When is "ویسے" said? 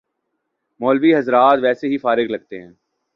1.61-1.87